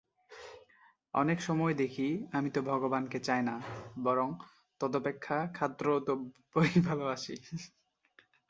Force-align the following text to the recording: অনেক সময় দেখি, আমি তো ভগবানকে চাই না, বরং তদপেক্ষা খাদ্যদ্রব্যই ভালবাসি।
অনেক 1.13 1.39
সময় 1.41 1.73
দেখি, 1.73 2.07
আমি 2.33 2.49
তো 2.51 2.59
ভগবানকে 2.61 3.19
চাই 3.19 3.41
না, 3.41 3.55
বরং 4.03 4.27
তদপেক্ষা 4.81 5.37
খাদ্যদ্রব্যই 5.53 6.73
ভালবাসি। 6.87 7.35